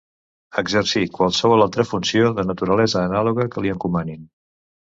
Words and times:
Exercir 0.61 1.03
qualsevol 1.17 1.65
altra 1.67 1.85
funció 1.89 2.33
de 2.39 2.47
naturalesa 2.53 3.07
anàloga 3.11 3.49
que 3.53 3.67
li 3.67 3.75
encomanin. 3.75 4.27